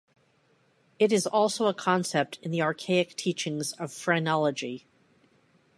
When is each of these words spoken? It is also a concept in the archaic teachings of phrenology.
It 0.97 1.11
is 1.11 1.27
also 1.27 1.67
a 1.67 1.75
concept 1.75 2.39
in 2.41 2.49
the 2.49 2.63
archaic 2.63 3.15
teachings 3.15 3.73
of 3.73 3.93
phrenology. 3.93 4.87